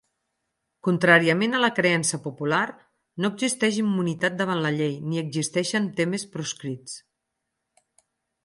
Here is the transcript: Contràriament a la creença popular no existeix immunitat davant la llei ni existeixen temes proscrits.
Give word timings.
Contràriament 0.85 1.51
a 1.57 1.59
la 1.63 1.69
creença 1.79 2.19
popular 2.23 2.61
no 3.25 3.31
existeix 3.35 3.79
immunitat 3.83 4.41
davant 4.41 4.65
la 4.67 4.75
llei 4.79 4.99
ni 5.13 5.23
existeixen 5.25 5.91
temes 6.01 6.29
proscrits. 6.37 7.01